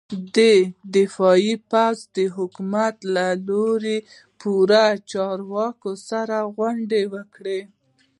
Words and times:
د 0.35 0.37
دفاع 0.95 1.45
پوځ 1.71 1.97
د 2.15 2.17
حکومت 2.35 2.95
له 3.15 3.27
لوړ 3.47 3.81
پوړو 4.39 4.87
چارواکو 5.11 5.91
سره 6.09 6.37
غونډه 6.57 6.99
وکړه. 7.13 7.59